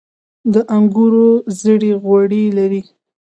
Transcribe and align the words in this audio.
د 0.53 0.55
انګورو 0.75 1.27
زړې 1.59 1.91
غوړي 2.03 2.43
لري. 2.57 2.81